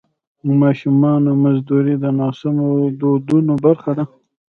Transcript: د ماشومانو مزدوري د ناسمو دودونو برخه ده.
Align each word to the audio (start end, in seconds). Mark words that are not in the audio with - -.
د 0.45 0.47
ماشومانو 0.63 1.29
مزدوري 1.43 1.95
د 1.99 2.05
ناسمو 2.19 2.67
دودونو 2.99 3.53
برخه 3.65 3.91
ده. 3.97 4.05